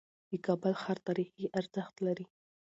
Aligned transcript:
د 0.29 0.31
کابل 0.45 0.73
ښار 0.81 0.97
تاریخي 1.07 1.43
ارزښت 1.59 1.95
لري. 2.05 2.25